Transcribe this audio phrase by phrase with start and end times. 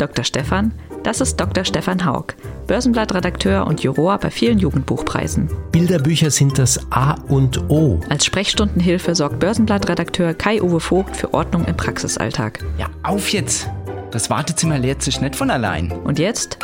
[0.00, 0.24] Dr.
[0.24, 0.72] Stefan,
[1.02, 1.64] das ist Dr.
[1.64, 2.34] Stefan Haug,
[2.66, 5.50] Börsenblattredakteur und Juror bei vielen Jugendbuchpreisen.
[5.72, 8.00] Bilderbücher sind das A und O.
[8.08, 12.64] Als Sprechstundenhilfe sorgt Börsenblattredakteur Kai-Uwe Vogt für Ordnung im Praxisalltag.
[12.78, 13.68] Ja, auf jetzt!
[14.10, 15.92] Das Wartezimmer leert sich nicht von allein.
[15.92, 16.58] Und jetzt?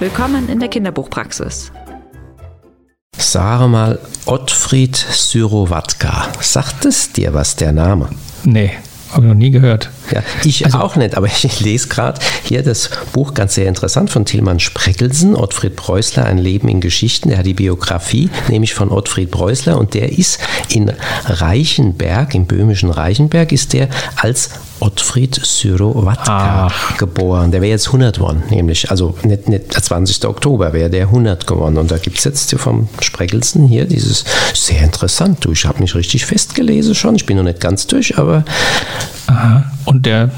[0.00, 1.70] Willkommen in der Kinderbuchpraxis.
[3.16, 6.28] Sage mal, Ottfried Syrowatka.
[6.40, 8.10] Sagt es dir was, der Name?
[8.44, 8.72] Nee,
[9.12, 9.90] habe ich noch nie gehört.
[10.12, 14.10] Ja, ich also, auch nicht, aber ich lese gerade hier das Buch ganz sehr interessant
[14.10, 17.28] von Tilman Spreckelsen, Ottfried Preußler, Ein Leben in Geschichten.
[17.28, 20.38] Der hat die Biografie, nämlich von Ottfried Preußler und der ist
[20.68, 20.92] in
[21.26, 24.50] Reichenberg, im böhmischen Reichenberg, ist der als
[24.80, 27.50] Ottfried Syrowatka geboren.
[27.50, 30.26] Der wäre jetzt 100 geworden, nämlich, also nicht, nicht der 20.
[30.26, 31.78] Oktober wäre der 100 geworden.
[31.78, 35.44] Und da gibt es jetzt vom Spreckelsen hier dieses sehr interessant.
[35.44, 37.16] Du, ich habe mich richtig festgelesen schon.
[37.16, 38.44] Ich bin noch nicht ganz durch, aber.
[39.26, 39.64] Aha.
[39.84, 40.30] Und der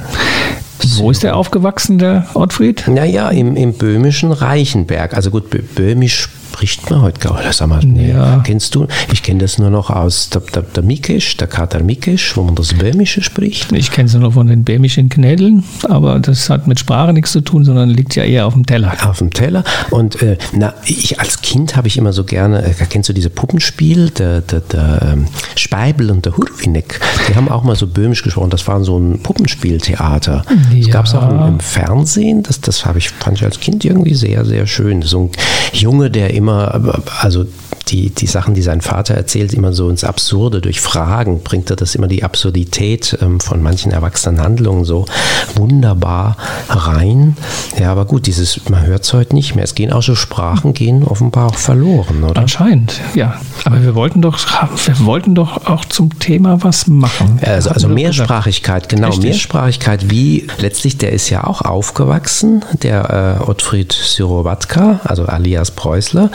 [0.97, 2.85] wo ist der aufgewachsen, der Ottfried?
[2.87, 5.15] Naja, im, im böhmischen Reichenberg.
[5.15, 7.67] Also gut, böhmisch spricht man heute gar nicht.
[7.67, 8.11] Mal, nee.
[8.11, 8.41] ja.
[8.45, 8.87] Kennst du?
[9.13, 12.55] Ich kenne das nur noch aus der, der, der Mikesch, der Kater Mikesch, wo man
[12.55, 13.71] das Böhmische spricht.
[13.73, 17.41] Ich kenne es nur von den böhmischen Knädeln, aber das hat mit Sprache nichts zu
[17.41, 18.97] tun, sondern liegt ja eher auf dem Teller.
[19.05, 19.65] Auf dem Teller.
[19.91, 23.31] Und äh, na, ich als Kind habe ich immer so gerne, äh, kennst du diese
[23.31, 28.23] Puppenspiel, der, der, der ähm, Speibel und der Hurwinek, die haben auch mal so böhmisch
[28.23, 28.51] gesprochen.
[28.51, 30.45] Das war so ein Puppenspieltheater.
[30.73, 30.79] Ja.
[30.79, 32.43] Das gab es auch im, im, Fernsehen.
[32.43, 35.03] Das, das habe ich, fand ich als Kind irgendwie sehr, sehr schön.
[35.03, 35.31] So ein
[35.73, 37.47] Junge, der immer also
[37.91, 40.61] die, die Sachen, die sein Vater erzählt, immer so ins Absurde.
[40.61, 45.07] Durch Fragen bringt er das immer die Absurdität ähm, von manchen erwachsenen Handlungen so
[45.55, 46.37] wunderbar
[46.69, 47.37] rein.
[47.79, 49.65] Ja, aber gut, dieses, man hört es heute nicht mehr.
[49.65, 52.41] Es gehen auch so Sprachen, gehen offenbar auch verloren, oder?
[52.41, 53.41] Anscheinend, ja.
[53.65, 54.39] Aber wir wollten doch,
[54.87, 57.41] wir wollten doch auch zum Thema was machen.
[57.43, 59.09] Also, also Mehrsprachigkeit, genau.
[59.09, 59.25] Richtig.
[59.25, 66.28] Mehrsprachigkeit, wie letztlich, der ist ja auch aufgewachsen, der äh, Ottfried Syrowatka, also alias Preußler,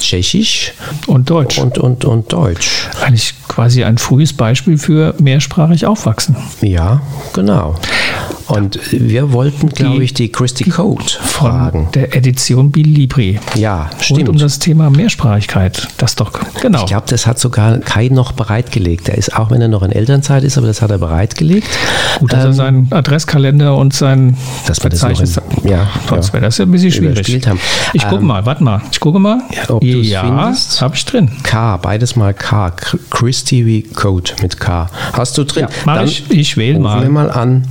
[0.00, 0.72] Tschechisch,
[1.06, 1.58] und Deutsch.
[1.58, 2.88] Und, und, und Deutsch.
[3.02, 6.36] Eigentlich quasi ein frühes Beispiel für mehrsprachig aufwachsen.
[6.60, 7.00] Ja,
[7.32, 7.76] genau.
[8.48, 11.88] Und wir wollten, glaube ich, die Christy Code fragen.
[11.94, 13.40] der Edition Bilibri.
[13.54, 14.20] Ja, stimmt.
[14.20, 15.88] Und um das Thema Mehrsprachigkeit.
[15.98, 16.80] Das doch, genau.
[16.80, 19.08] Ich glaube, das hat sogar Kai noch bereitgelegt.
[19.08, 21.66] Er ist, auch wenn er noch in Elternzeit ist, aber das hat er bereitgelegt.
[22.20, 25.44] Gut, dass ähm, er seinen Adresskalender und sein das Verzeichnis hat.
[25.64, 26.32] Ja, sonst ja.
[26.34, 27.46] wäre das ja ein bisschen schwierig.
[27.46, 27.60] Haben.
[27.92, 28.80] Ich gucke ähm, mal, warte mal.
[28.92, 29.40] Ich gucke mal.
[29.52, 31.30] Ja, ob ja habe ich drin.
[31.42, 32.70] K, beides mal K.
[33.10, 34.88] Christy Code mit K.
[35.12, 35.62] Hast du drin?
[35.62, 36.30] Ja, mach Dann ich.
[36.30, 37.02] Ich wähle mal.
[37.02, 37.66] wir mal an.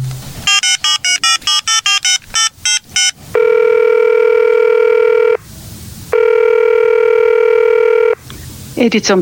[8.77, 9.21] Edition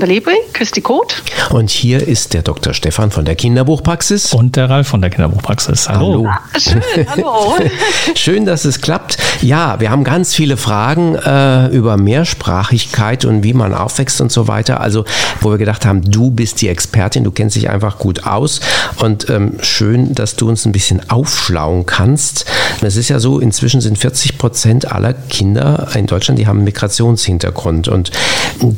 [0.54, 1.14] Belibri, Christi Code.
[1.50, 2.74] Und hier ist der Dr.
[2.74, 4.34] Stefan von der Kinderbuchpraxis.
[4.34, 5.90] Und der Ralf von der Kinderbuchpraxis.
[5.90, 6.28] Hallo.
[6.28, 6.30] hallo.
[6.58, 7.56] Schön, hallo.
[8.16, 9.18] Schön, dass es klappt.
[9.42, 14.48] Ja, wir haben ganz viele Fragen äh, über Mehrsprachigkeit und wie man aufwächst und so
[14.48, 14.80] weiter.
[14.80, 15.06] Also,
[15.42, 18.62] wo wir gedacht haben, du bist die Expertin, du kennst dich einfach gut aus.
[19.00, 22.46] Und ähm, schön, dass du uns ein bisschen aufschlauen kannst.
[22.82, 26.66] Es ist ja so, inzwischen sind 40 Prozent aller Kinder in Deutschland, die haben einen
[26.66, 27.88] Migrationshintergrund.
[27.88, 28.12] Und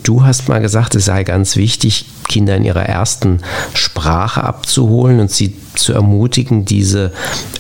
[0.04, 1.65] du hast mal gesagt, es sei ganz wichtig,
[2.28, 3.40] Kinder in ihrer ersten
[3.74, 7.12] Sprache abzuholen und sie zu ermutigen, diese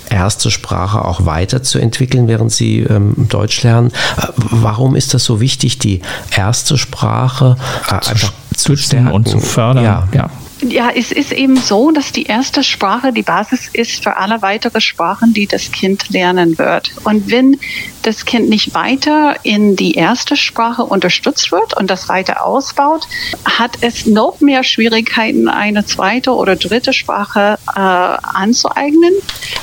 [0.10, 3.92] erste Sprache auch weiterzuentwickeln, während sie ähm, Deutsch lernen.
[4.18, 6.02] Äh, warum ist das so wichtig, die
[6.36, 7.58] erste Sprache
[7.88, 9.84] äh, einfach zu stärken und zu fördern?
[9.84, 10.08] Ja.
[10.14, 10.30] ja.
[10.62, 14.80] Ja, es ist eben so, dass die erste Sprache die Basis ist für alle weitere
[14.80, 16.92] Sprachen, die das Kind lernen wird.
[17.04, 17.60] Und wenn
[18.04, 23.08] das Kind nicht weiter in die erste Sprache unterstützt wird und das weiter ausbaut,
[23.46, 29.14] hat es noch mehr Schwierigkeiten, eine zweite oder dritte Sprache äh, anzueignen,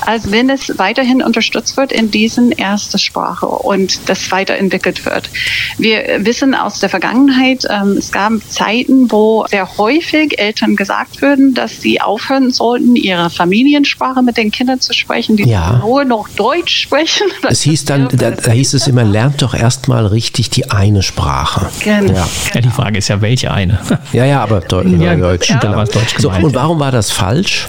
[0.05, 5.29] als wenn es weiterhin unterstützt wird in diesen erste Sprache und das weiterentwickelt wird.
[5.77, 11.53] Wir wissen aus der Vergangenheit, ähm, es gab Zeiten, wo sehr häufig Eltern gesagt würden,
[11.53, 15.77] dass sie aufhören sollten, ihre Familiensprache mit den Kindern zu sprechen, die ja.
[15.77, 17.27] nur noch Deutsch sprechen.
[17.49, 21.69] Es hieß dann, da, da hieß es immer, lernt doch erstmal richtig die eine Sprache.
[21.83, 22.13] Genau.
[22.13, 22.27] Ja.
[22.53, 22.61] ja.
[22.61, 23.79] die Frage ist ja, welche eine?
[24.11, 25.49] Ja, ja, aber Deu ja, Deutsch.
[25.49, 25.59] Ja.
[25.59, 26.41] Da war Deutsch gemeint.
[26.41, 27.67] So, und warum war das falsch?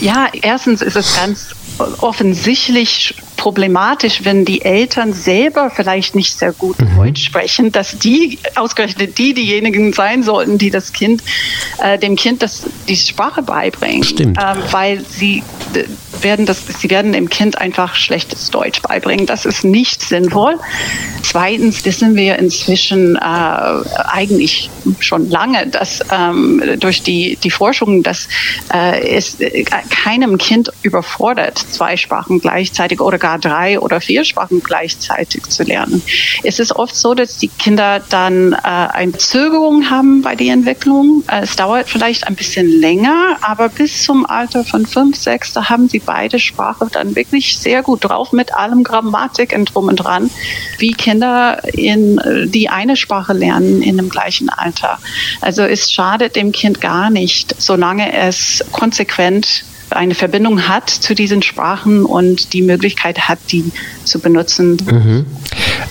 [0.00, 1.54] Ja, erstens ist es ganz
[2.00, 6.96] offensichtlich problematisch, wenn die Eltern selber vielleicht nicht sehr gut mhm.
[6.96, 11.22] Deutsch sprechen, dass die ausgerechnet die diejenigen sein sollten, die das Kind,
[11.82, 14.04] äh, dem Kind das, die Sprache beibringen.
[14.04, 14.38] Stimmt.
[14.40, 15.42] Ähm, weil sie
[16.20, 19.26] werden das, sie werden dem Kind einfach schlechtes Deutsch beibringen.
[19.26, 20.58] Das ist nicht sinnvoll.
[21.22, 24.70] Zweitens wissen wir inzwischen äh, eigentlich
[25.00, 28.28] schon lange, dass ähm, durch die, die Forschung, dass
[28.72, 34.62] äh, es äh, keinem Kind überfordert, zwei Sprachen gleichzeitig oder gar drei oder vier Sprachen
[34.62, 36.02] gleichzeitig zu lernen.
[36.42, 41.24] Es ist oft so, dass die Kinder dann äh, eine Zögerung haben bei der Entwicklung.
[41.28, 45.70] Äh, es dauert vielleicht ein bisschen länger, aber bis zum Alter von fünf, sechs, da
[45.70, 49.96] haben sie beide Sprache dann wirklich sehr gut drauf mit allem Grammatik und drum und
[49.96, 50.28] dran,
[50.76, 54.98] wie Kinder in äh, die eine Sprache lernen in dem gleichen Alter.
[55.40, 61.42] Also es schadet dem Kind gar nicht, solange es konsequent eine Verbindung hat zu diesen
[61.42, 63.70] Sprachen und die Möglichkeit hat, die
[64.04, 64.76] zu benutzen.
[64.90, 65.26] Mhm.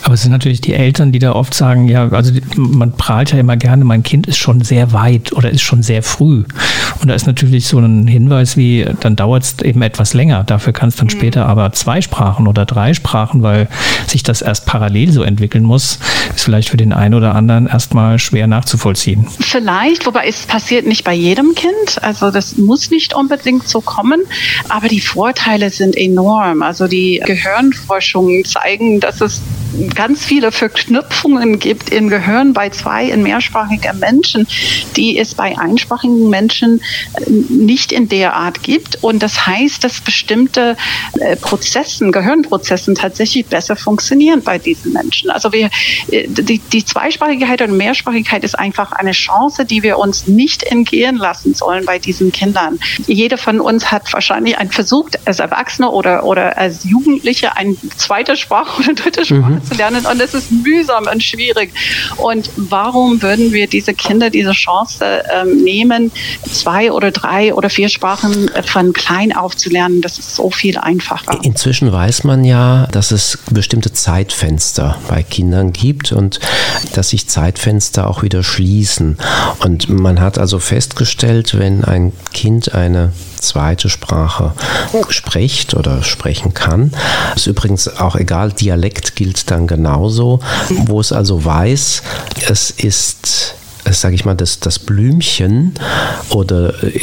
[0.04, 3.40] Aber es sind natürlich die Eltern, die da oft sagen, ja, also man prahlt ja
[3.40, 6.44] immer gerne, mein Kind ist schon sehr weit oder ist schon sehr früh.
[7.02, 10.44] Und da ist natürlich so ein Hinweis wie, dann dauert es eben etwas länger.
[10.44, 11.12] Dafür kann es dann mhm.
[11.12, 13.68] später aber zwei Sprachen oder drei Sprachen, weil
[14.08, 16.00] sich das erst parallel so entwickeln muss,
[16.36, 19.28] ist vielleicht für den einen oder anderen erstmal schwer nachzuvollziehen.
[19.40, 22.02] Vielleicht, wobei es passiert nicht bei jedem Kind.
[22.02, 24.22] Also das muss nicht unbedingt so kommen,
[24.70, 26.62] aber die Vorteile sind enorm.
[26.62, 29.42] Also die Gehirnforschungen zeigen, dass es
[29.96, 34.48] ganz viele Verknüpfungen gibt im Gehirn bei zwei in mehrsprachigen Menschen,
[34.96, 36.81] die es bei einsprachigen Menschen
[37.14, 39.04] äh, nicht in der Art gibt.
[39.04, 40.78] Und das heißt, dass bestimmte
[41.20, 45.30] äh, Prozessen, Gehirnprozessen tatsächlich besser funktionieren bei diesen Menschen.
[45.30, 45.70] Also wir,
[46.12, 51.18] äh, die, die Zweisprachigkeit und Mehrsprachigkeit ist einfach eine Chance, die wir uns nicht entgehen
[51.18, 52.80] lassen sollen bei diesen Kindern.
[53.08, 58.36] Jeder von uns hat wahrscheinlich einen versucht, als Erwachsener oder, oder als Jugendliche eine zweite
[58.38, 61.74] Sprache oder dritte Sprache mhm zu lernen und es ist mühsam und schwierig.
[62.18, 66.12] Und warum würden wir diese Kinder diese Chance ähm, nehmen,
[66.50, 70.01] zwei oder drei oder vier Sprachen von klein auf zu lernen?
[70.01, 71.39] Das ist so viel einfacher.
[71.44, 76.39] Inzwischen weiß man ja, dass es bestimmte Zeitfenster bei Kindern gibt und
[76.94, 79.18] dass sich Zeitfenster auch wieder schließen.
[79.60, 83.12] Und man hat also festgestellt, wenn ein Kind eine
[83.44, 84.54] zweite Sprache
[85.10, 86.92] spricht oder sprechen kann.
[87.36, 92.04] Ist übrigens auch egal, Dialekt gilt dann genauso, wo es also weiß,
[92.48, 93.56] es ist
[93.92, 95.74] sage ich mal, das, das Blümchen
[96.30, 97.00] oder äh,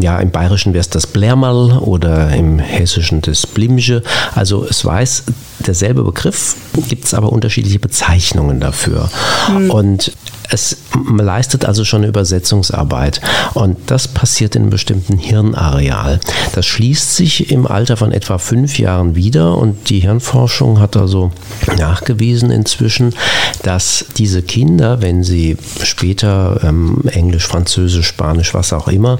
[0.00, 4.02] ja, im Bayerischen wäre es das Blärmal oder im Hessischen das Blimge.
[4.34, 5.24] Also es weiß
[5.66, 6.56] derselbe Begriff,
[6.88, 9.08] gibt es aber unterschiedliche Bezeichnungen dafür.
[9.50, 9.70] Mhm.
[9.70, 10.12] Und
[10.50, 10.76] es
[11.18, 13.20] leistet also schon Übersetzungsarbeit
[13.54, 16.20] und das passiert in einem bestimmten Hirnareal.
[16.54, 21.32] Das schließt sich im Alter von etwa fünf Jahren wieder und die Hirnforschung hat also
[21.76, 23.14] nachgewiesen inzwischen,
[23.62, 29.18] dass diese Kinder, wenn sie später ähm, Englisch, Französisch, Spanisch, was auch immer,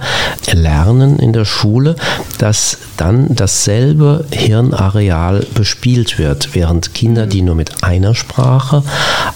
[0.53, 1.97] lernen in der Schule,
[2.39, 8.83] dass dann dasselbe Hirnareal bespielt wird, während Kinder, die nur mit einer Sprache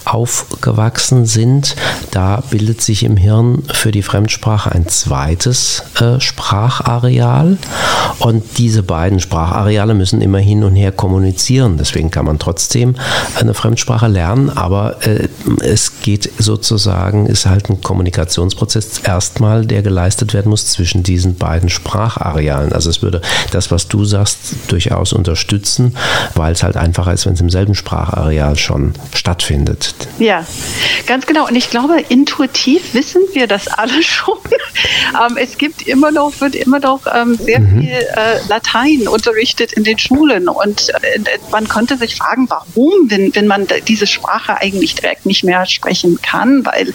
[0.05, 1.77] aufgewachsen sind,
[2.11, 7.59] da bildet sich im Hirn für die Fremdsprache ein zweites äh, Sprachareal
[8.19, 11.77] und diese beiden Sprachareale müssen immer hin und her kommunizieren.
[11.79, 12.97] Deswegen kann man trotzdem
[13.37, 15.29] eine Fremdsprache lernen, aber äh,
[15.61, 21.69] es geht sozusagen, ist halt ein Kommunikationsprozess erstmal, der geleistet werden muss zwischen diesen beiden
[21.69, 22.73] Spracharealen.
[22.73, 24.39] Also es würde das, was du sagst,
[24.69, 25.97] durchaus unterstützen,
[26.35, 29.95] weil es halt einfacher ist, wenn es im selben Sprachareal schon stattfindet.
[30.19, 30.47] Ja,
[31.07, 31.47] ganz genau.
[31.47, 34.39] Und ich glaube, intuitiv wissen wir das alle schon.
[35.15, 37.81] ähm, es gibt immer noch, wird immer noch ähm, sehr mhm.
[37.81, 40.49] viel äh, Latein unterrichtet in den Schulen.
[40.49, 45.45] Und äh, man konnte sich fragen, warum, wenn, wenn man diese Sprache eigentlich direkt nicht
[45.45, 46.93] mehr sprechen kann, weil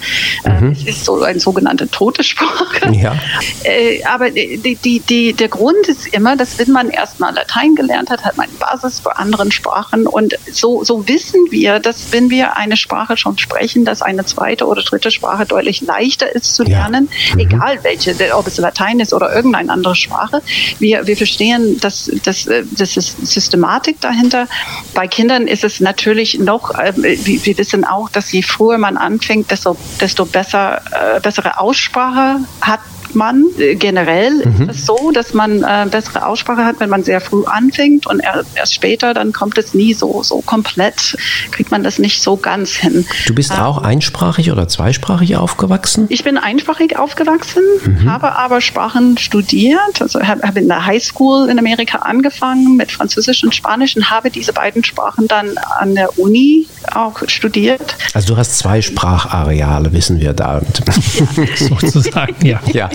[0.50, 0.72] mhm.
[0.72, 2.92] es ist so eine sogenannte tote Sprache.
[2.92, 3.16] Ja.
[3.64, 8.12] Äh, aber die, die, die, der Grund ist immer, dass wenn man erstmal Latein gelernt
[8.12, 10.06] hat, hat man eine Basis für anderen Sprachen.
[10.06, 14.68] Und so, so wissen wir, dass wenn wir eine Sprache schon sprechen, dass eine zweite
[14.68, 17.36] oder dritte Sprache deutlich leichter ist zu lernen, ja.
[17.36, 17.40] mhm.
[17.40, 20.42] egal welche, ob es Latein ist oder irgendeine andere Sprache.
[20.80, 22.48] Wir, wir verstehen, dass, dass,
[22.78, 24.48] das ist Systematik dahinter.
[24.94, 29.52] Bei Kindern ist es natürlich noch, äh, wir wissen auch, dass je früher man anfängt,
[29.52, 32.82] desto, desto besser, äh, bessere Aussprache hat
[33.16, 33.46] man.
[33.58, 34.70] Äh, generell mhm.
[34.70, 38.22] ist es so, dass man äh, bessere Aussprache hat, wenn man sehr früh anfängt und
[38.56, 41.18] erst später dann kommt es nie so, so komplett,
[41.52, 43.06] kriegt man das nicht so ganz hin.
[43.28, 46.06] Du bist ähm, auch einsprachig oder zweisprachig aufgewachsen?
[46.10, 48.10] Ich bin einsprachig aufgewachsen, mhm.
[48.10, 53.44] habe aber Sprachen studiert, also habe hab in der Highschool in Amerika angefangen mit Französisch
[53.44, 57.96] und Spanisch und habe diese beiden Sprachen dann an der Uni auch studiert.
[58.14, 60.62] Also du hast zwei Sprachareale, wissen wir da.
[60.62, 61.46] Ja.
[61.56, 62.60] Sozusagen, ja.
[62.74, 62.90] ja.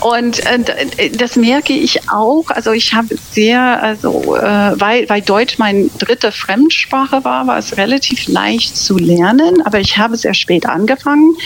[0.00, 2.44] Und äh, das merke ich auch.
[2.48, 7.76] Also ich habe sehr, also äh, weil, weil Deutsch meine dritte Fremdsprache war, war es
[7.76, 11.36] relativ leicht zu lernen, aber ich habe sehr spät angefangen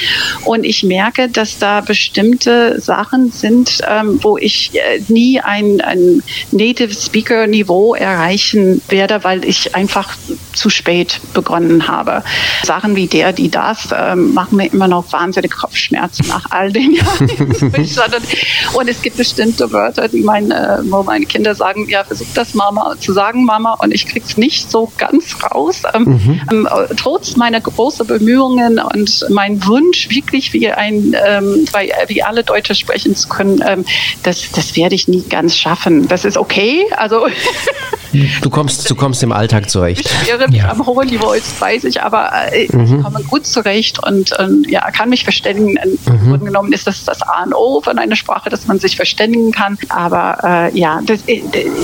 [0.45, 6.23] und ich merke, dass da bestimmte Sachen sind, ähm, wo ich äh, nie ein, ein
[6.53, 10.17] Native Speaker Niveau erreichen werde, weil ich einfach
[10.53, 12.23] zu spät begonnen habe.
[12.63, 16.93] Sachen wie der, die das, ähm, machen mir immer noch wahnsinnig Kopfschmerzen nach all den
[16.95, 17.31] Jahren.
[18.75, 22.95] und es gibt bestimmte Wörter, die meine, wo meine Kinder sagen, ja, versuch das Mama
[22.99, 25.83] zu sagen, Mama, und ich krieg's nicht so ganz raus.
[25.93, 26.41] Ähm, mhm.
[26.51, 31.67] ähm, trotz meiner großen Bemühungen und mein Wunsch, wirklich wie ein, ähm,
[32.09, 33.85] wie alle Deutsche sprechen zu können, ähm,
[34.23, 36.09] das, das werde ich nie ganz schaffen.
[36.09, 36.85] Das ist okay.
[36.97, 37.27] Also
[38.43, 40.09] Du kommst, du kommst im Alltag zurecht.
[40.23, 40.71] Ich wäre ja.
[40.71, 42.85] am hohen Niveau, das weiß ich, aber äh, mhm.
[42.85, 45.79] ich komme gut zurecht und äh, ja, kann mich verständigen.
[46.07, 46.34] Mhm.
[46.39, 49.53] Grunde genommen ist das das A und O von einer Sprache, dass man sich verständigen
[49.53, 49.79] kann.
[49.89, 51.43] Aber äh, ja, das, äh,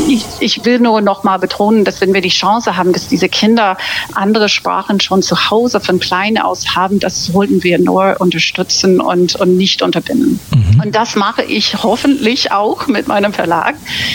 [0.09, 3.29] ich, ich will nur noch mal betonen, dass wenn wir die Chance haben, dass diese
[3.29, 3.77] Kinder
[4.15, 9.37] andere Sprachen schon zu Hause von klein aus haben, das sollten wir nur unterstützen und,
[9.37, 10.39] und nicht unterbinden.
[10.55, 10.83] Mhm.
[10.85, 13.75] Und das mache ich hoffentlich auch mit meinem Verlag.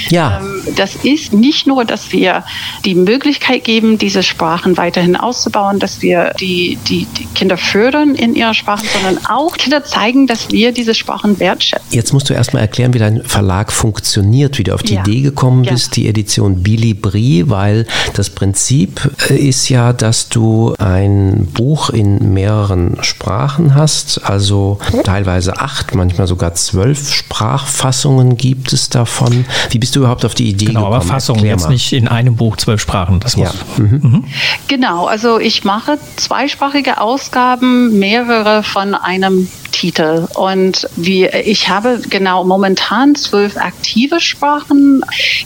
[0.10, 0.40] Ja.
[0.40, 2.44] Ähm, das ist nicht nur das dass wir
[2.84, 8.36] die Möglichkeit geben, diese Sprachen weiterhin auszubauen, dass wir die, die, die Kinder fördern in
[8.36, 11.88] ihrer Sprache, sondern auch Kinder zeigen, dass wir diese Sprachen wertschätzen.
[11.92, 15.02] Jetzt musst du erstmal erklären, wie dein Verlag funktioniert, wie du auf die ja.
[15.02, 16.04] Idee gekommen bist, ja.
[16.04, 22.98] die Edition Bilibri, weil das Prinzip äh, ist ja, dass du ein Buch in mehreren
[23.02, 29.46] Sprachen hast, also teilweise acht, manchmal sogar zwölf Sprachfassungen gibt es davon.
[29.70, 30.96] Wie bist du überhaupt auf die Idee genau, gekommen?
[30.96, 33.20] Aber Fassungen jetzt nicht in einem Buch zwölf Sprachen.
[33.20, 33.54] Das muss.
[33.78, 33.84] Ja.
[33.84, 34.00] Mhm.
[34.02, 34.24] Mhm.
[34.68, 40.15] Genau, also ich mache zweisprachige Ausgaben, mehrere von einem Titel.
[40.36, 45.04] Und wie, ich habe genau momentan zwölf aktive Sprachen.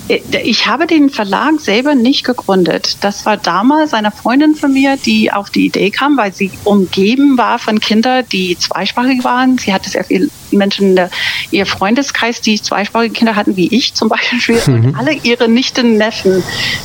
[0.08, 2.98] Ich habe den Verlag selber nicht gegründet.
[3.02, 7.38] Das war damals eine Freundin von mir, die auf die Idee kam, weil sie umgeben
[7.38, 9.58] war von Kindern, die zweisprachig waren.
[9.58, 11.10] Sie hatte sehr viele Menschen in
[11.52, 14.60] ihr Freundeskreis, die zweisprachige Kinder hatten, wie ich zum Beispiel.
[14.66, 14.74] Mhm.
[14.74, 16.44] Und alle ihre Nichten, Neffen,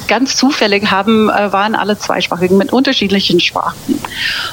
[0.09, 3.99] ganz zufällig haben, äh, waren alle zweisprachig mit unterschiedlichen Sprachen.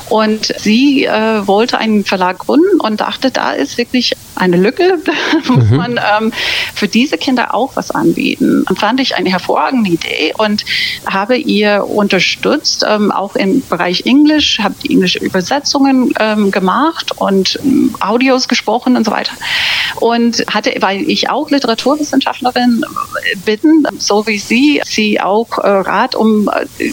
[0.10, 4.98] Und sie äh, wollte einen Verlag gründen und dachte, da ist wirklich eine Lücke.
[5.12, 5.78] Da muss mhm.
[5.78, 6.32] man ähm,
[6.74, 8.64] für diese Kinder auch was anbieten.
[8.68, 10.66] Und fand ich eine hervorragende Idee und
[11.06, 17.60] habe ihr unterstützt, ähm, auch im Bereich Englisch, habe die englische Übersetzungen ähm, gemacht und
[17.64, 19.34] ähm, Audios gesprochen und so weiter.
[20.00, 22.86] Und hatte, weil ich auch Literaturwissenschaftlerin
[23.46, 26.92] bin, so wie Sie, sie auch äh, Rat um äh,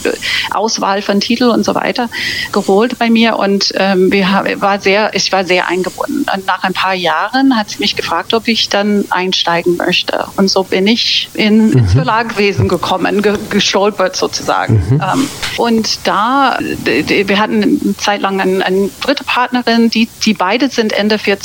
[0.50, 2.08] Auswahl von Titeln und so weiter
[2.52, 6.26] geholt bei mir und ähm, wir war sehr, ich war sehr eingebunden.
[6.34, 10.26] Und nach ein paar Jahren hat sie mich gefragt, ob ich dann einsteigen möchte.
[10.36, 11.78] Und so bin ich in, mhm.
[11.78, 14.82] ins Verlagwesen gekommen, ge gestolpert sozusagen.
[14.90, 15.02] Mhm.
[15.02, 20.68] Ähm, und da, wir hatten eine Zeit lang eine, eine dritte Partnerin, die, die beide
[20.68, 21.38] sind Ende für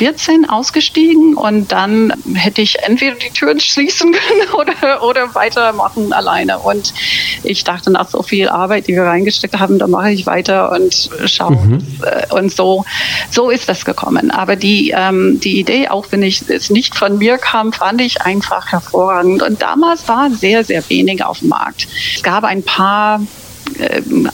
[0.00, 6.58] 2014 ausgestiegen und dann hätte ich entweder die Türen schließen können oder, oder weitermachen alleine.
[6.58, 6.94] Und
[7.42, 11.10] ich dachte, nach so viel Arbeit, die wir reingesteckt haben, da mache ich weiter und
[11.26, 11.56] schaue.
[11.56, 11.78] Mhm.
[12.02, 12.84] Äh, und so,
[13.30, 14.30] so ist das gekommen.
[14.30, 18.22] Aber die, ähm, die Idee, auch wenn ich es nicht von mir kam, fand ich
[18.22, 19.42] einfach hervorragend.
[19.42, 21.86] Und damals war sehr, sehr wenig auf dem Markt.
[22.16, 23.20] Es gab ein paar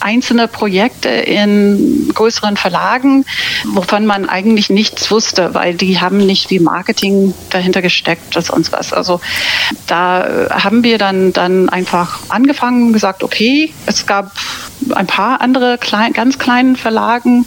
[0.01, 3.25] einzelne Projekte in größeren Verlagen,
[3.65, 8.73] wovon man eigentlich nichts wusste, weil die haben nicht wie Marketing dahinter gesteckt oder sonst
[8.73, 8.93] was.
[8.93, 9.21] Also
[9.87, 14.33] da haben wir dann, dann einfach angefangen und gesagt, okay, es gab
[14.95, 17.47] ein paar andere klein, ganz kleinen Verlagen,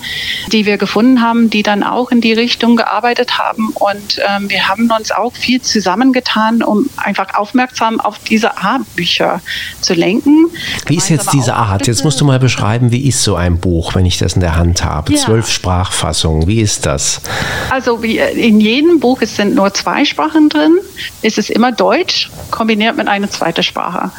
[0.51, 3.69] die wir gefunden haben, die dann auch in die Richtung gearbeitet haben.
[3.75, 9.41] Und ähm, wir haben uns auch viel zusammengetan, um einfach aufmerksam auf diese Art-Bücher
[9.81, 10.47] zu lenken.
[10.87, 11.87] Wie ist jetzt diese Art?
[11.87, 14.55] Jetzt musst du mal beschreiben, wie ist so ein Buch, wenn ich das in der
[14.55, 15.13] Hand habe?
[15.13, 15.19] Ja.
[15.19, 17.21] Zwölf Sprachfassungen, wie ist das?
[17.69, 20.77] Also wie äh, in jedem Buch es sind nur zwei Sprachen drin.
[21.21, 24.11] Es ist immer Deutsch kombiniert mit einer zweiten Sprache.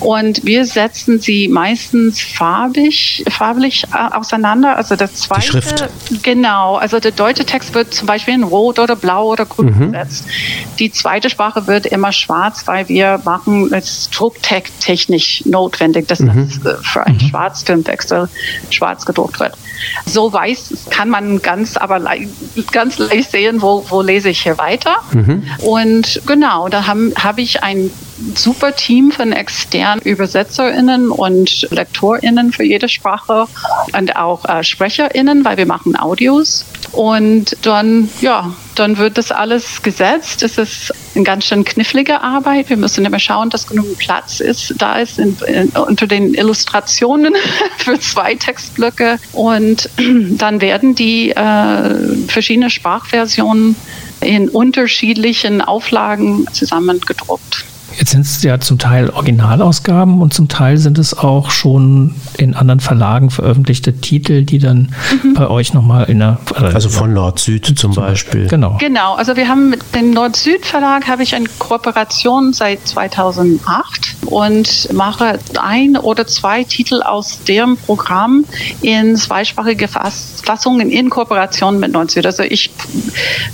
[0.00, 4.76] Und wir setzen sie meistens farbig, farblich äh, auseinander.
[4.76, 5.88] Also der zweite, Die Schrift.
[6.22, 6.76] genau.
[6.76, 9.92] Also der deutsche Text wird zum Beispiel in Rot oder Blau oder Grün Mhm.
[9.92, 10.24] gesetzt.
[10.78, 16.48] Die zweite Sprache wird immer schwarz, weil wir machen es drucktechnisch notwendig, dass Mhm.
[16.64, 18.28] das äh, für einen Schwarzfilmwechsel
[18.70, 19.54] schwarz gedruckt wird.
[20.06, 22.28] So weiß kann man ganz, aber lei-
[22.70, 24.96] ganz leicht sehen, wo, wo lese ich hier weiter.
[25.12, 25.42] Mhm.
[25.60, 27.90] Und genau, da habe hab ich ein
[28.34, 33.46] super Team von externen ÜbersetzerInnen und LektorInnen für jede Sprache
[33.96, 36.64] und auch äh, SprecherInnen, weil wir machen Audios.
[36.92, 40.42] Und dann, ja, dann wird das alles gesetzt.
[40.42, 42.68] Es ist eine ganz schön knifflige Arbeit.
[42.68, 47.34] Wir müssen immer schauen, dass genug Platz ist, da ist in, in, unter den Illustrationen
[47.78, 49.18] für zwei Textblöcke.
[49.32, 53.74] Und dann werden die äh, verschiedenen Sprachversionen
[54.20, 57.64] in unterschiedlichen Auflagen zusammengedruckt.
[58.02, 62.56] Jetzt sind es ja zum Teil Originalausgaben und zum Teil sind es auch schon in
[62.56, 64.92] anderen Verlagen veröffentlichte Titel, die dann
[65.36, 66.38] bei euch nochmal in der.
[66.52, 68.48] Also von Nord-Süd zum Beispiel.
[68.48, 68.76] Genau.
[68.80, 75.38] Genau, also wir haben mit dem Nord-Süd-Verlag habe ich eine Kooperation seit 2008 und mache
[75.62, 78.44] ein oder zwei Titel aus deren Programm
[78.80, 82.26] in zweisprachige Fass Fassungen in Kooperation mit Nord-Süd.
[82.26, 82.72] Also ich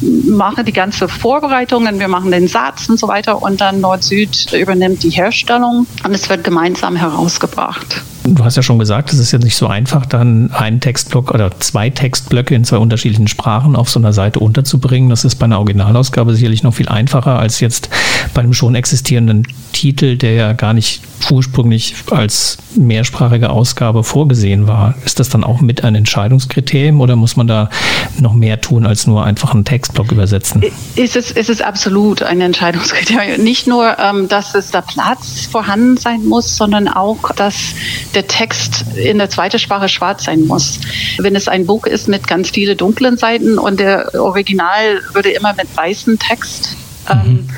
[0.00, 5.02] mache die ganze Vorbereitungen, wir machen den Satz und so weiter und dann Nord-Süd übernimmt
[5.02, 8.02] die Herstellung und es wird gemeinsam herausgebracht.
[8.24, 11.58] Du hast ja schon gesagt, es ist ja nicht so einfach, dann einen Textblock oder
[11.60, 15.08] zwei Textblöcke in zwei unterschiedlichen Sprachen auf so einer Seite unterzubringen.
[15.08, 17.88] Das ist bei einer Originalausgabe sicherlich noch viel einfacher als jetzt
[18.34, 24.94] bei einem schon existierenden Titel, der ja gar nicht ursprünglich als mehrsprachige Ausgabe vorgesehen war.
[25.04, 27.70] Ist das dann auch mit ein Entscheidungskriterium oder muss man da
[28.18, 30.62] noch mehr tun, als nur einfach einen Textblock übersetzen?
[30.96, 33.42] Ist es, ist es absolut ein Entscheidungskriterium.
[33.42, 37.54] Nicht nur, ähm, dass es da Platz vorhanden sein muss, sondern auch, dass
[38.14, 40.80] der Text in der zweiten Sprache schwarz sein muss.
[41.18, 45.54] Wenn es ein Buch ist mit ganz vielen dunklen Seiten und der Original würde immer
[45.54, 46.76] mit weißem Text
[47.08, 47.48] ähm,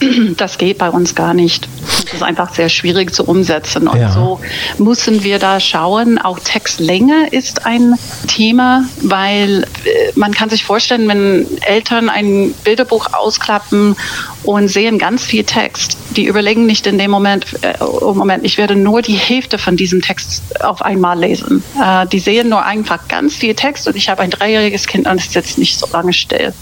[0.36, 1.68] das geht bei uns gar nicht.
[2.04, 3.88] Das ist einfach sehr schwierig zu umsetzen.
[3.88, 4.12] Und Ja.
[4.12, 4.40] so
[4.78, 6.18] müssen wir da schauen.
[6.18, 7.94] Auch Textlänge ist ein
[8.26, 13.96] Thema, weil äh, man kann sich vorstellen, wenn Eltern ein Bilderbuch ausklappen
[14.44, 18.58] und sehen ganz viel Text, die überlegen nicht in dem Moment, äh, oh Moment, ich
[18.58, 21.62] werde nur die Hälfte von diesem Text auf einmal lesen.
[21.82, 25.20] Äh, die sehen nur einfach ganz viel Text und ich habe ein dreijähriges Kind und
[25.20, 26.52] es sitzt nicht so lange still.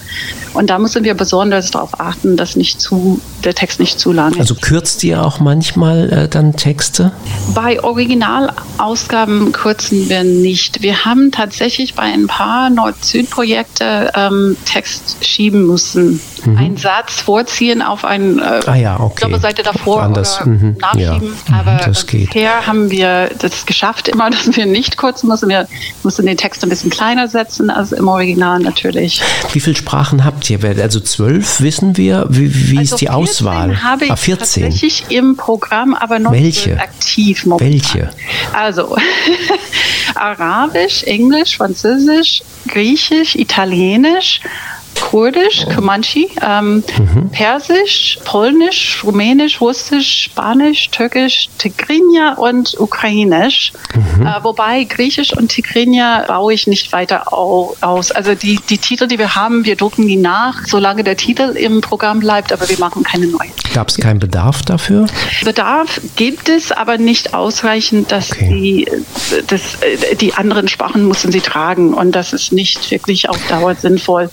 [0.53, 4.33] Und da müssen wir besonders darauf achten, dass nicht zu, der Text nicht zu lang
[4.33, 4.39] ist.
[4.39, 7.11] Also kürzt ihr auch manchmal äh, dann Texte?
[7.53, 10.81] Bei Originalausgaben kürzen wir nicht.
[10.81, 16.19] Wir haben tatsächlich bei ein paar Nord-Süd-Projekte ähm, Text schieben müssen.
[16.55, 18.41] Einen Satz vorziehen auf eine Mhm.
[18.67, 19.21] Ah ja, okay.
[19.21, 21.33] Doppelseite davor Anders, oder mhm, nachschieben.
[21.49, 21.57] ja.
[21.59, 22.27] Aber Das geht.
[22.27, 25.49] bisher haben wir das geschafft, immer, dass wir nicht kürzen müssen.
[25.49, 25.67] Wir
[26.03, 29.21] müssen den Text ein bisschen kleiner setzen als im Original natürlich.
[29.53, 30.59] Wie viele Sprachen habt ihr?
[30.81, 32.27] Also zwölf wissen wir.
[32.29, 33.83] Wie, wie Also ist die 14 Auswahl?
[33.83, 34.63] Habe ich ah, 14.
[34.63, 36.79] tatsächlich im Programm, aber noch Welche?
[36.79, 37.71] aktiv momentan.
[37.71, 38.09] Welche?
[38.53, 38.95] Also
[40.15, 44.41] Arabisch, Englisch, Französisch, Griechisch, Italienisch.
[45.01, 47.29] Kurdisch, Comanche, ähm, Mhm.
[47.31, 53.71] Persisch, Polnisch, Rumänisch, Russisch, Spanisch, Türkisch, Tigrinya und Ukrainisch.
[53.95, 54.25] Mhm.
[54.25, 58.11] Äh, wobei Griechisch und Tigrinya baue ich nicht weiter au aus.
[58.11, 61.81] Also die, die Titel, die wir haben, wir drucken die nach, solange der Titel im
[61.81, 63.51] Programm bleibt, aber wir machen keine neuen.
[63.73, 65.05] Gab es keinen Bedarf dafür?
[65.43, 68.49] Bedarf gibt es, aber nicht ausreichend, dass Okay.
[68.49, 68.87] die,
[69.47, 73.75] das, äh, die anderen Sprachen müssen sie tragen und das ist nicht wirklich auf Dauer
[73.75, 74.29] sinnvoll.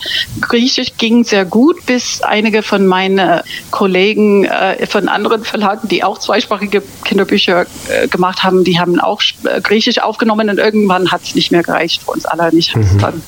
[0.55, 3.41] Griechisch ging sehr gut, bis einige von meinen
[3.73, 9.21] Kollegen äh, von anderen Verlagen, die auch zweisprachige Kinderbücher äh, gemacht haben, die haben auch
[9.45, 12.51] äh, Griechisch aufgenommen und irgendwann hat es nicht mehr gereicht für uns alle.
[12.57, 13.21] Ich habe es dann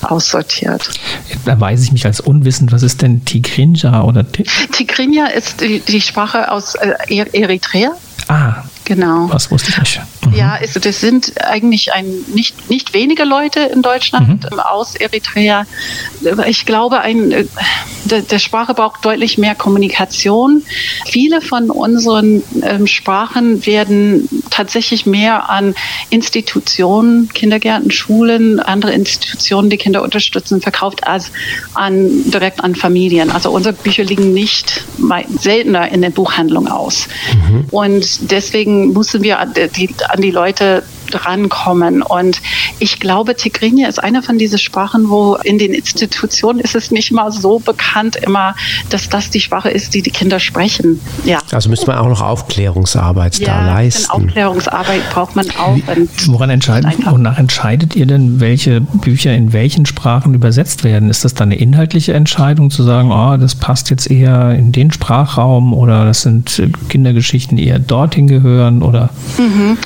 [0.00, 0.88] aussortiert.
[1.44, 5.80] Da weiß ich mich als unwissend, was ist denn Tigrinja oder Ti- Tigrinya ist die,
[5.80, 7.90] die Sprache aus äh, Er- Eritrea.
[8.28, 9.28] Ah, Genau.
[9.30, 10.00] was wusste ich nicht.
[10.34, 15.66] Ja, es, das sind eigentlich ein, nicht, nicht wenige Leute in Deutschland ähm, aus Eritrea.
[16.46, 17.44] Ich glaube, ein, äh,
[18.04, 20.62] der, der Sprache braucht deutlich mehr Kommunikation.
[21.06, 25.74] Viele von unseren ähm, Sprachen werden tatsächlich mehr an
[26.10, 31.30] Institutionen, Kindergärten, Schulen, andere Institutionen, die Kinder unterstützen, verkauft als
[31.74, 33.30] an, direkt an Familien.
[33.30, 34.84] Also unsere Bücher liegen nicht
[35.40, 37.08] seltener in der Buchhandlung aus.
[37.70, 42.02] Und deswegen müssen wir an die, an die Leute drankommen.
[42.02, 42.40] Und
[42.78, 47.12] ich glaube, Tigrinya ist eine von diesen Sprachen, wo in den Institutionen ist es nicht
[47.12, 48.54] mal so bekannt immer,
[48.90, 51.00] dass das die Sprache ist, die die Kinder sprechen.
[51.24, 51.38] Ja.
[51.52, 54.10] Also müsste man auch noch Aufklärungsarbeit ja, da leisten.
[54.10, 55.76] Aufklärungsarbeit braucht man auch.
[55.76, 61.10] Wie, woran entscheidet, wonach entscheidet ihr denn, welche Bücher in welchen Sprachen übersetzt werden?
[61.10, 64.92] Ist das dann eine inhaltliche Entscheidung zu sagen, oh, das passt jetzt eher in den
[64.92, 69.10] Sprachraum oder das sind Kindergeschichten, die eher dorthin gehören oder?
[69.38, 69.78] Mhm.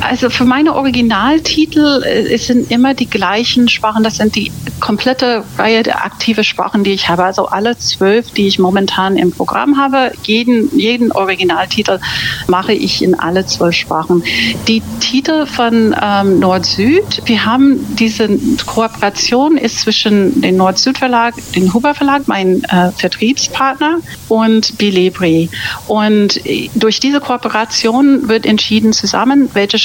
[0.00, 4.02] Also für meine Originaltitel äh, es sind immer die gleichen Sprachen.
[4.02, 4.50] Das sind die
[4.80, 7.24] komplette Reihe der aktiven Sprachen, die ich habe.
[7.24, 10.12] Also alle zwölf, die ich momentan im Programm habe.
[10.22, 12.00] Jeden, jeden Originaltitel
[12.48, 14.24] mache ich in alle zwölf Sprachen.
[14.68, 18.28] Die Titel von ähm, Nord-Süd, wir haben diese
[18.64, 23.98] Kooperation ist zwischen dem Nord-Süd-Verlag, dem Huber Verlag, mein äh, Vertriebspartner
[24.28, 25.50] und Bilibri.
[25.86, 29.78] Und äh, durch diese Kooperation wird entschieden zusammen, welche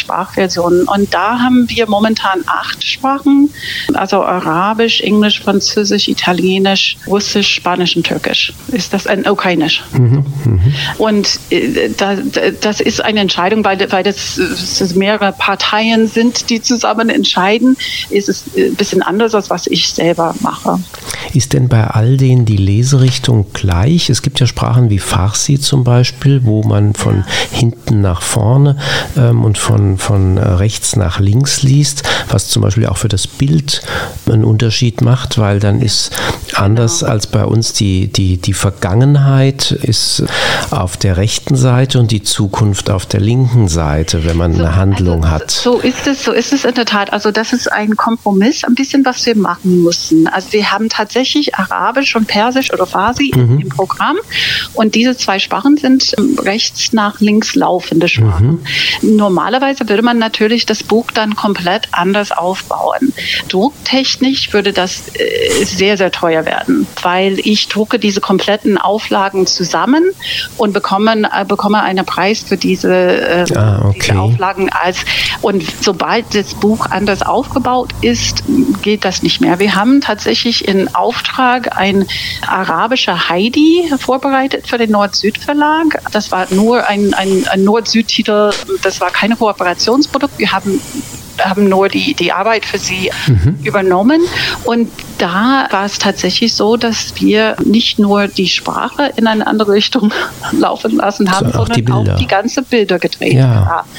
[0.69, 0.88] Sprachversionen.
[0.88, 3.49] Und da haben wir momentan acht Sprachen,
[3.93, 8.53] also Arabisch, Englisch, Französisch, Italienisch, Russisch, Spanisch und Türkisch.
[8.69, 9.84] Ist das ein Ukrainisch?
[9.93, 10.73] Mhm, mhm.
[10.97, 12.15] Und äh, da,
[12.62, 14.39] das ist eine Entscheidung, weil, weil das,
[14.79, 17.77] das mehrere Parteien sind, die zusammen entscheiden.
[18.10, 20.79] Ist es ein bisschen anders, als was ich selber mache.
[21.34, 24.10] Ist denn bei all denen die Leserichtung gleich?
[24.10, 28.77] Es gibt ja Sprachen wie Farsi zum Beispiel, wo man von hinten nach vorne
[29.17, 33.82] ähm, und von, von rechts nach links liest, was zum Beispiel auch für das Bild
[34.28, 36.12] einen Unterschied macht, weil dann ist
[36.54, 37.12] anders genau.
[37.12, 40.24] als bei uns die, die, die Vergangenheit ist
[40.72, 44.76] auf der rechten Seite und die Zukunft auf der linken Seite, wenn man so, eine
[44.76, 45.52] Handlung also, hat.
[45.52, 47.13] So ist es, so ist es in der Tat.
[47.13, 50.28] Also das ist ein Kompromiss, ein bisschen was wir machen mussten.
[50.28, 53.60] Also wir haben tatsächlich Arabisch und Persisch oder Farsi mhm.
[53.60, 54.17] im Programm
[54.74, 58.60] und diese zwei Sprachen sind rechts nach links laufende Sprachen.
[59.02, 59.15] Mhm.
[59.15, 63.14] Normalerweise würde man natürlich das Buch dann komplett anders aufbauen.
[63.50, 70.12] Drucktechnisch würde das äh, sehr, sehr teuer werden, weil ich drucke diese kompletten Auflagen zusammen
[70.58, 74.00] und bekomme, äh, bekomme einen Preis für diese, äh, ah, okay.
[74.02, 75.00] diese Auflagen als
[75.42, 78.44] und sobald das Buch anders aufgebaut ist,
[78.82, 79.60] geht das nicht mehr.
[79.60, 82.06] Wir haben tatsächlich in Auftrag ein
[82.48, 86.02] arabischer Heidi vorbereitet für den Nord-Süd-Verlag.
[86.12, 90.38] Das war nur ein, ein, ein Nord-Süd-Titel, das war kein Kooperationsprodukt.
[90.39, 90.82] Wir haben
[91.39, 93.60] haben nur die, die Arbeit für sie mhm.
[93.63, 94.21] übernommen.
[94.65, 99.73] Und da war es tatsächlich so, dass wir nicht nur die Sprache in eine andere
[99.73, 100.12] Richtung
[100.51, 103.65] laufen lassen haben, so, sondern auch die, auch die ganze Bilder gedreht ja.
[103.65, 103.89] haben.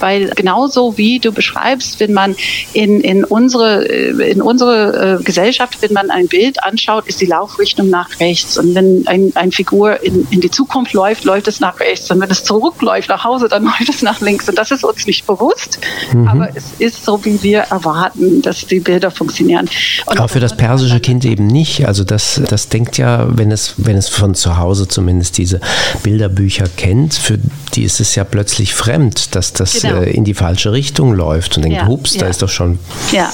[0.00, 2.36] Weil genauso wie du beschreibst, wenn man
[2.72, 7.26] in, in unsere, äh, in unsere äh, Gesellschaft, wenn man ein Bild anschaut, ist die
[7.26, 8.58] Laufrichtung nach rechts.
[8.58, 12.10] Und wenn ein, eine Figur in, in die Zukunft läuft, läuft es nach rechts.
[12.10, 14.48] Und wenn es zurückläuft nach Hause, dann läuft es nach links.
[14.48, 15.78] Und das ist uns nicht bewusst.
[16.12, 16.28] Mhm.
[16.28, 19.68] Aber es ist so, wie wir erwarten, dass die Bilder funktionieren.
[20.06, 21.86] Und Aber für das persische Kind eben nicht.
[21.86, 25.60] Also das, das denkt ja, wenn es, wenn es von zu Hause zumindest diese
[26.02, 27.38] Bilderbücher kennt, für
[27.74, 30.00] die ist es ja plötzlich fremd, dass das genau.
[30.00, 32.22] äh, in die falsche Richtung läuft und denkt, ja, hups, ja.
[32.22, 32.80] da ist doch schon.
[33.12, 33.32] Ja,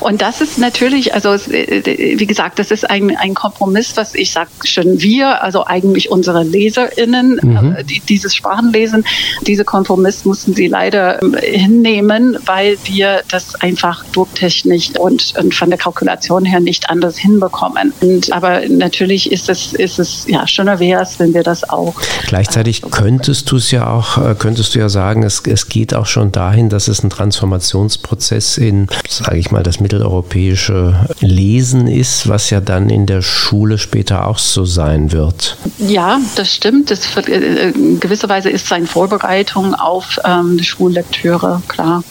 [0.00, 4.32] und das ist natürlich, also äh, wie gesagt, das ist ein, ein Kompromiss, was ich
[4.32, 7.76] sage schon wir, also eigentlich unsere LeserInnen, mhm.
[7.76, 9.04] Äh, die dieses Sprachenlesen,
[9.46, 15.68] diese Kompromiss mussten sie leider ähm, hinnehmen, weil wir das einfach drucktechnisch und, und von
[15.68, 17.92] der Kalkulation her nicht anders hinbekommen.
[18.00, 21.94] Und, aber natürlich ist es, ist es ja schöner wäre es, wenn wir das auch.
[22.26, 25.94] Gleichzeitig äh, könntest du es ja auch, äh, könntest du ja sagen, es, es geht
[25.94, 32.28] auch schon dahin, dass es ein Transformationsprozess in, sage ich mal, das mitteleuropäische Lesen ist,
[32.28, 35.56] was ja dann in der Schule später auch so sein wird.
[35.78, 36.90] Ja, das stimmt.
[36.90, 42.02] Das, äh, in gewisser Weise ist es eine Vorbereitung auf ähm, die Schullektüre, klar.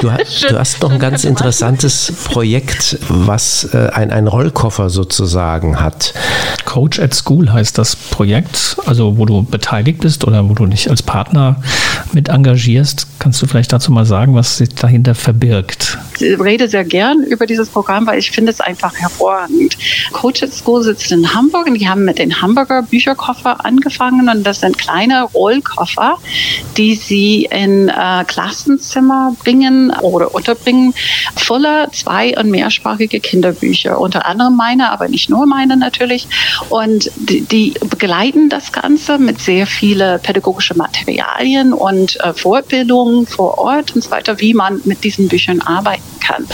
[0.00, 0.08] Du,
[0.48, 6.14] du, hast noch ein ganz interessantes Projekt, was äh, ein, ein Rollkoffer sozusagen hat.
[6.64, 10.90] Coach at School heißt das Projekt, also wo du beteiligt bist oder wo du dich
[10.90, 11.56] als Partner
[12.12, 13.06] mit engagierst.
[13.18, 15.98] Kannst du vielleicht dazu mal sagen, was sich dahinter verbirgt?
[16.22, 19.76] Rede sehr gern über dieses Programm, weil ich finde es einfach hervorragend.
[20.12, 24.44] Coach at School sitzt in Hamburg und die haben mit den Hamburger Bücherkoffer angefangen und
[24.44, 26.18] das sind kleine Rollkoffer,
[26.76, 30.94] die sie in äh, Klassenzimmer bringen oder unterbringen,
[31.36, 34.00] voller zwei- und mehrsprachige Kinderbücher.
[34.00, 36.28] Unter anderem meine, aber nicht nur meine natürlich.
[36.68, 43.58] Und die, die begleiten das Ganze mit sehr vielen pädagogischen Materialien und äh, Fortbildungen vor
[43.58, 46.46] Ort und so weiter, wie man mit diesen Büchern arbeiten kann.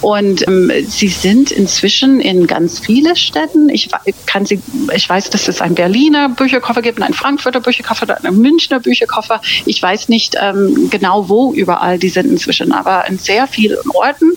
[0.00, 3.68] Und ähm, sie sind inzwischen in ganz viele Städten.
[3.68, 3.90] Ich
[4.26, 4.62] kann sie,
[4.94, 9.40] ich weiß, dass es einen Berliner Bücherkoffer gibt, einen Frankfurter Bücherkoffer, einen Münchner Bücherkoffer.
[9.66, 14.32] Ich weiß nicht ähm, genau, wo überall die sind inzwischen, aber in sehr vielen Orten.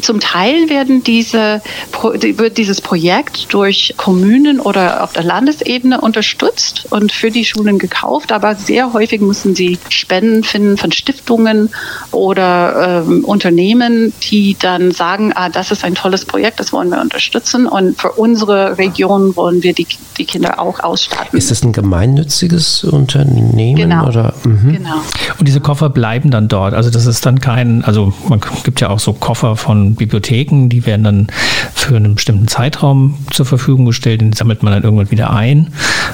[0.00, 1.62] Zum Teil werden diese,
[2.02, 8.32] wird dieses Projekt durch Kommunen oder auf der Landesebene unterstützt und für die Schulen gekauft,
[8.32, 11.70] aber sehr häufig müssen sie Spenden finden von Stiftungen
[12.10, 17.00] oder ähm, Unternehmen, die dann sagen, ah, das ist ein tolles Projekt, das wollen wir
[17.00, 19.86] unterstützen und für unsere Region wollen wir die,
[20.18, 21.36] die Kinder auch ausstatten.
[21.36, 23.76] Ist das ein gemeinnütziges Unternehmen?
[23.76, 24.06] Genau.
[24.06, 24.34] Oder?
[24.44, 24.72] Mhm.
[24.74, 24.96] genau.
[25.38, 26.74] Und diese Koffer bleiben dann dort.
[26.74, 30.86] Also das ist dann kein, also man gibt ja auch so Koffer von Bibliotheken, die
[30.86, 31.26] werden dann
[31.74, 35.68] für einen bestimmten Zeitraum zur Verfügung gestellt, den sammelt man dann irgendwann wieder ein.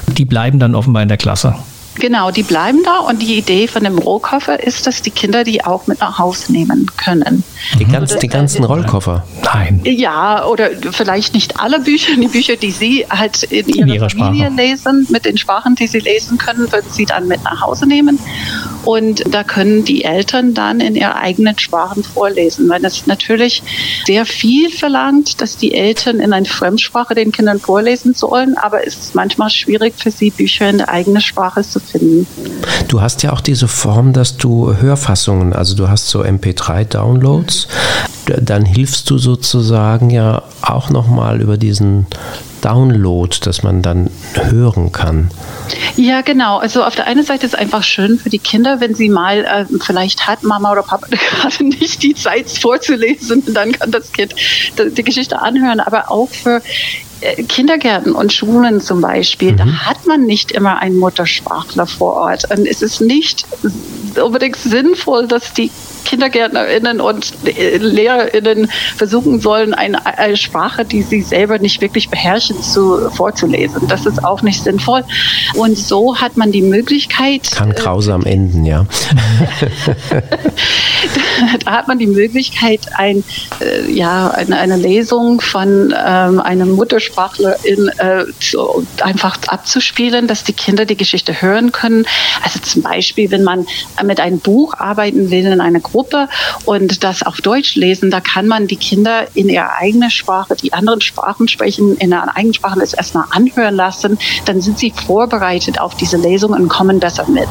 [0.08, 1.54] Die bleiben dann offenbar in der Klasse.
[1.96, 5.64] Genau, die bleiben da und die Idee von dem Rollkoffer ist, dass die Kinder die
[5.64, 7.42] auch mit nach Hause nehmen können.
[7.78, 9.24] Die, ganz, die ganzen Rollkoffer?
[9.42, 9.80] Nein.
[9.84, 14.10] Ja, oder vielleicht nicht alle Bücher, die Bücher, die Sie halt in, in ihrer, ihrer,
[14.10, 14.56] Familie Sprache.
[14.56, 18.18] lesen, mit den Sprachen, die Sie lesen können, würden Sie dann mit nach Hause nehmen.
[18.84, 23.62] Und da können die Eltern dann in ihrer eigenen Sprachen vorlesen, weil das natürlich
[24.06, 28.96] sehr viel verlangt, dass die Eltern in einer Fremdsprache den Kindern vorlesen sollen, aber es
[28.96, 32.26] ist manchmal schwierig für sie, Bücher in der eigenen Sprache zu finden.
[32.88, 37.68] Du hast ja auch diese Form, dass du Hörfassungen, also du hast so MP3-Downloads,
[38.40, 42.06] dann hilfst du sozusagen ja auch nochmal über diesen
[42.60, 45.30] Download, dass man dann hören kann.
[45.96, 46.58] Ja, genau.
[46.58, 49.44] Also auf der einen Seite ist es einfach schön für die Kinder, wenn sie mal,
[49.44, 54.34] äh, vielleicht hat Mama oder Papa gerade nicht die Zeit vorzulesen, dann kann das Kind
[54.96, 56.60] die Geschichte anhören, aber auch für
[57.48, 59.56] Kindergärten und Schulen zum Beispiel, mhm.
[59.56, 62.50] da hat man nicht immer einen Muttersprachler vor Ort.
[62.50, 63.46] Und es ist nicht
[64.22, 65.70] unbedingt sinnvoll, dass die
[66.04, 73.10] KindergärtnerInnen und LehrerInnen versuchen sollen, eine, eine, Sprache, die sie selber nicht wirklich beherrschen, zu,
[73.10, 73.88] vorzulesen.
[73.88, 75.04] Das ist auch nicht sinnvoll.
[75.54, 77.50] Und so hat man die Möglichkeit.
[77.52, 78.86] Kann grausam äh, enden, ja.
[81.64, 83.24] da hat man die Möglichkeit, ein,
[83.60, 90.52] äh, ja, eine, eine Lesung von ähm, einem Muttersprachlerin äh, zu, einfach abzuspielen, dass die
[90.52, 92.06] Kinder die Geschichte hören können.
[92.42, 93.66] Also zum Beispiel, wenn man
[94.04, 96.28] mit einem Buch arbeiten will in einer Gruppe
[96.64, 100.72] und das auf Deutsch lesen, da kann man die Kinder in ihrer eigenen Sprache, die
[100.72, 104.18] anderen Sprachen sprechen, in ihrer eigenen Sprache das erstmal anhören lassen.
[104.44, 107.48] Dann sind sie vorbereitet auf diese Lesung und kommen besser mit,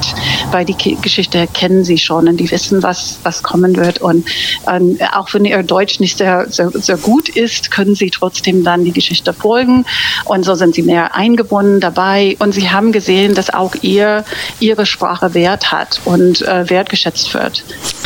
[0.52, 4.02] weil die Geschichte kennen sie schon und die wissen, was, was kommen wird.
[4.02, 4.28] Und
[4.68, 8.84] ähm, auch wenn ihr Deutsch nicht sehr, sehr, sehr gut ist, können sie trotzdem dann
[8.84, 9.86] die Geschichte folgen.
[10.26, 12.36] Und so sind sie mehr eingebunden dabei.
[12.40, 14.24] Und sie haben gesehen, dass auch ihr,
[14.60, 17.64] ihre Sprache Wert hat und äh, wertgeschätzt wird.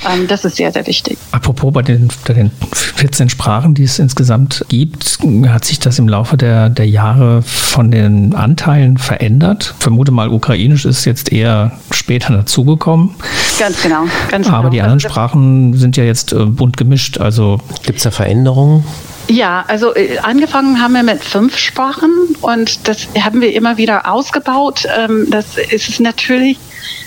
[0.10, 1.18] Ähm, das ist sehr, sehr wichtig.
[1.32, 6.08] Apropos bei den, bei den 14 Sprachen, die es insgesamt gibt, hat sich das im
[6.08, 9.74] Laufe der, der Jahre von den Anteilen verändert?
[9.78, 13.16] Ich vermute mal, Ukrainisch ist jetzt eher später dazugekommen.
[13.60, 14.06] Ganz genau.
[14.30, 14.70] Ganz Aber genau.
[14.70, 17.20] die anderen Sprachen sind ja jetzt äh, bunt gemischt.
[17.20, 18.84] Also Gibt es da Veränderungen?
[19.28, 24.12] Ja, also äh, angefangen haben wir mit fünf Sprachen und das haben wir immer wieder
[24.12, 24.86] ausgebaut.
[24.98, 26.58] Ähm, das ist natürlich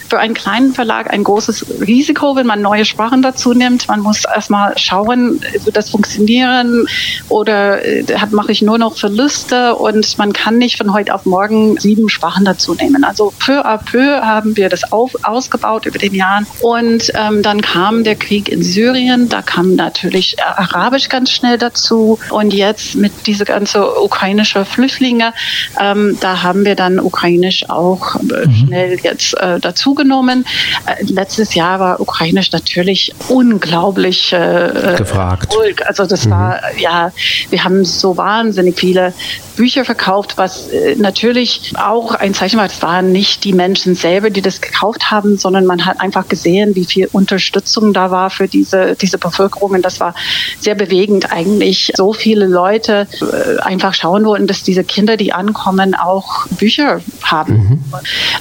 [0.08, 3.88] für einen kleinen Verlag ein großes Risiko, wenn man neue Sprachen dazu nimmt.
[3.88, 6.86] Man muss erstmal schauen, wird das funktionieren
[7.28, 11.78] oder äh, mache ich nur noch Verluste und man kann nicht von heute auf morgen
[11.78, 13.04] sieben Sprachen dazu nehmen.
[13.04, 17.60] Also peu à peu haben wir das auf, ausgebaut über den Jahren und ähm, dann
[17.60, 23.12] kam der Krieg in Syrien, da kam natürlich Arabisch ganz schnell dazu und jetzt mit
[23.26, 25.32] diese ganze ukrainische Flüchtlinge,
[25.80, 28.54] ähm, da haben wir dann Ukrainisch auch äh, mhm.
[28.54, 30.44] schnell jetzt äh, dazu zugenommen.
[30.87, 35.54] Äh, letztes Jahr war Ukrainisch natürlich unglaublich äh, gefragt.
[35.87, 36.30] Also das mhm.
[36.30, 37.12] war, ja,
[37.50, 39.14] wir haben so wahnsinnig viele
[39.56, 44.28] Bücher verkauft, was äh, natürlich auch ein Zeichen war, es waren nicht die Menschen selber,
[44.30, 48.48] die das gekauft haben, sondern man hat einfach gesehen, wie viel Unterstützung da war für
[48.48, 49.70] diese, diese Bevölkerung.
[49.70, 50.14] Und das war
[50.61, 51.92] sehr bewegend eigentlich.
[51.96, 57.54] So viele Leute äh, einfach schauen wollten, dass diese Kinder, die ankommen, auch Bücher haben.
[57.54, 57.85] Mhm.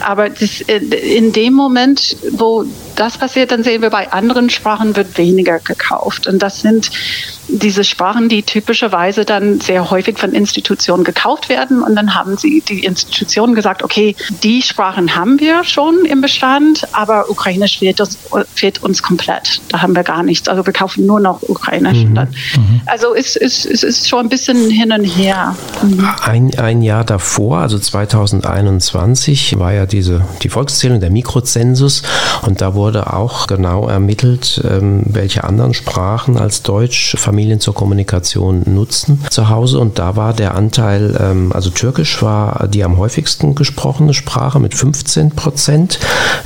[0.02, 4.96] Aber das, äh, in dem Moment, wo das passiert, dann sehen wir bei anderen Sprachen
[4.96, 6.28] wird weniger gekauft.
[6.28, 6.92] Und das sind
[7.48, 11.84] diese Sprachen, die typischerweise dann sehr häufig von Institutionen gekauft werden.
[11.84, 16.88] Und dann haben sie die Institutionen gesagt, okay, die Sprachen haben wir schon im Bestand,
[16.94, 18.18] aber Ukrainisch fehlt uns,
[18.54, 19.62] fehlt uns komplett.
[19.70, 20.48] Da haben wir gar nichts.
[20.48, 22.04] Also wir kaufen nur noch Ukrainisch.
[22.04, 22.14] Mhm.
[22.14, 22.82] Mhm.
[22.86, 25.56] Also es, es, es ist schon ein bisschen hin und her.
[25.84, 26.08] Mhm.
[26.22, 32.02] Ein, ein Jahr davor, also 2021, war ja diese, die Volkszählung, der Mikrozensus.
[32.42, 38.64] Und da wurde auch genau ermittelt, ähm, welche anderen Sprachen als Deutsch Familien zur Kommunikation
[38.66, 39.80] nutzen zu Hause.
[39.80, 44.76] Und da war der Anteil, ähm, also Türkisch war die am häufigsten gesprochene Sprache mit
[44.76, 46.00] 15 Prozent.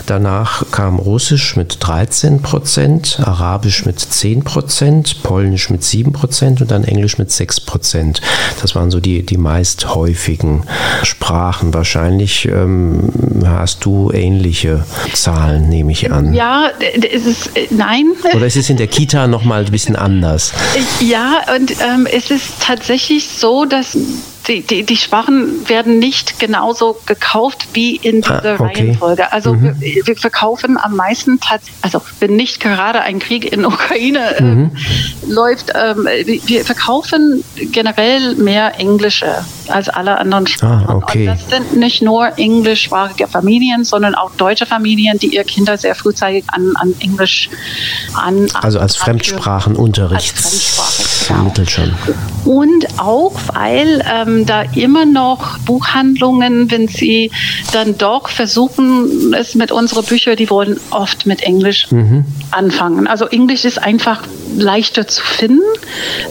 [0.06, 6.71] Danach kam Russisch mit 13 Prozent, Arabisch mit 10 Prozent, Polnisch mit 7 Prozent und
[6.71, 8.21] dann Englisch mit 6 Prozent.
[8.62, 10.63] Das waren so die, die meist häufigen
[11.04, 11.73] Sprachen.
[11.73, 13.10] Wahrscheinlich ähm,
[13.45, 16.29] hast du ähnliche Zahlen, nehme ich an.
[16.34, 18.13] Ja, es ist, äh, nein.
[18.34, 20.54] Oder ist es in der Kita nochmal ein bisschen anders?
[21.00, 23.98] Ja, und ähm, es ist tatsächlich so, dass
[24.48, 28.82] die, die, die Sprachen werden nicht genauso gekauft wie in ah, dieser ah, okay.
[28.82, 29.32] Reihenfolge.
[29.32, 29.76] Also mhm.
[29.80, 31.39] wir, wir, verkaufen am meisten,
[31.82, 34.72] also wenn nicht gerade ein Krieg in Ukraine äh, mhm.
[35.28, 40.88] läuft, ähm, wir verkaufen generell mehr Englische als alle anderen Sprachen.
[40.88, 41.29] Ah, okay.
[41.29, 45.95] Und das sind nicht nur englischsprachige Familien, sondern auch deutsche Familien, die ihre Kinder sehr
[45.95, 47.49] frühzeitig an, an Englisch
[48.13, 48.47] an.
[48.53, 51.88] Also als Fremdsprachenunterricht vermittelt genau.
[52.05, 52.15] schon.
[52.45, 57.32] Und auch, weil ähm, da immer noch Buchhandlungen, wenn sie
[57.71, 62.25] dann doch versuchen, es mit unseren Büchern, die wollen oft mit Englisch mhm.
[62.51, 63.08] anfangen.
[63.08, 64.23] Also Englisch ist einfach
[64.55, 65.62] leichter zu finden.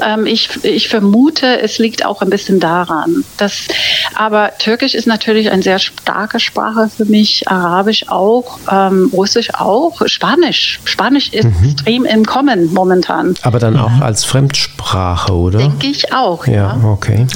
[0.04, 3.24] Ähm, ich, ich vermute, es liegt auch ein bisschen daran.
[3.36, 3.68] Dass,
[4.14, 10.02] aber Türkisch ist natürlich eine sehr starke Sprache für mich, Arabisch auch, ähm, Russisch auch,
[10.06, 10.80] Spanisch.
[10.84, 11.64] Spanisch ist mhm.
[11.64, 13.34] extrem im Kommen momentan.
[13.42, 15.58] Aber dann auch als Fremdsprache, oder?
[15.58, 16.46] Denke ich auch.
[16.46, 16.80] Ja, ja.
[16.84, 17.26] okay.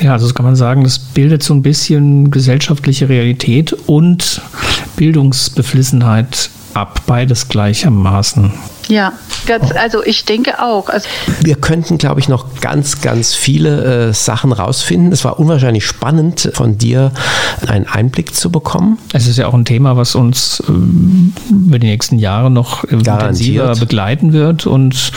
[0.00, 4.40] Ja, also kann man sagen, das bildet so ein bisschen gesellschaftliche Realität und
[4.96, 8.52] Bildungsbeflissenheit ab, beides gleichermaßen.
[8.88, 9.12] Ja,
[9.46, 10.88] ganz, also ich denke auch.
[10.88, 11.08] Also
[11.42, 15.12] wir könnten, glaube ich, noch ganz, ganz viele äh, Sachen rausfinden.
[15.12, 17.12] Es war unwahrscheinlich spannend, von dir
[17.66, 18.98] einen Einblick zu bekommen.
[19.12, 20.72] Es ist ja auch ein Thema, was uns äh,
[21.52, 25.12] über die nächsten Jahre noch intensiver begleiten wird und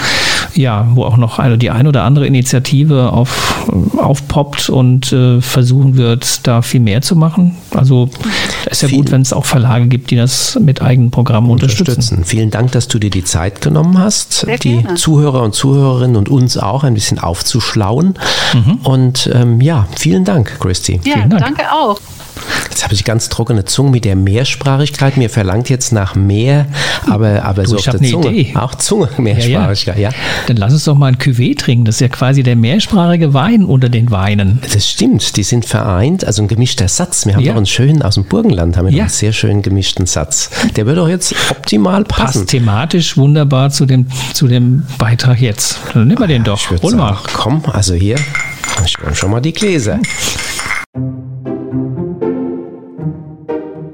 [0.55, 5.97] ja, wo auch noch eine, die ein oder andere Initiative auf, aufpoppt und äh, versuchen
[5.97, 7.55] wird, da viel mehr zu machen.
[7.71, 8.09] Also
[8.65, 11.91] es ist ja gut, wenn es auch Verlage gibt, die das mit eigenen Programmen unterstützen.
[11.91, 12.25] unterstützen.
[12.25, 14.95] Vielen Dank, dass du dir die Zeit genommen hast, Sehr die gerne.
[14.95, 18.15] Zuhörer und Zuhörerinnen und uns auch ein bisschen aufzuschlauen.
[18.53, 18.73] Mhm.
[18.83, 20.99] Und ähm, ja, vielen Dank, Christy.
[21.03, 21.43] Ja, vielen Dank.
[21.43, 21.99] danke auch.
[22.69, 25.17] Jetzt habe ich ganz trockene Zunge mit der Mehrsprachigkeit.
[25.17, 26.65] Mir verlangt jetzt nach mehr,
[27.09, 28.31] aber, aber du, so auf der Zunge.
[28.31, 28.55] Idee.
[28.55, 30.09] Auch Zunge, Mehrsprachigkeit, ja, ja.
[30.09, 30.15] ja,
[30.47, 31.85] Dann lass uns doch mal ein Cuvée trinken.
[31.85, 34.59] Das ist ja quasi der mehrsprachige Wein unter den Weinen.
[34.73, 37.25] Das stimmt, die sind vereint, also ein gemischter Satz.
[37.25, 37.51] Wir haben ja.
[37.51, 39.03] noch einen schönen, aus dem Burgenland haben wir ja.
[39.03, 40.49] einen sehr schönen gemischten Satz.
[40.75, 42.39] Der würde doch jetzt optimal passen.
[42.39, 45.79] Passt thematisch wunderbar zu dem, zu dem Beitrag jetzt.
[45.93, 46.59] Dann nehmen wir den doch.
[46.81, 47.17] Hol mal.
[47.33, 48.17] Komm, also hier,
[49.13, 49.99] schon mal die Gläser.